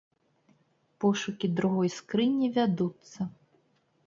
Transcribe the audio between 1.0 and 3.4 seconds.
Пошукі другой скрыні вядуцца.